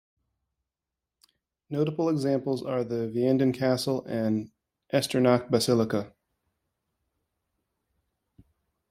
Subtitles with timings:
[1.69, 4.49] Notable examples are the Vianden Castle and
[4.89, 6.15] the Echternach Basilica.